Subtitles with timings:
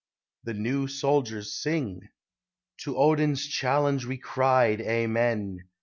[0.43, 2.09] THE NEW SOLDIERS SING:
[2.79, 5.59] To Odin's challenge we cried Amen!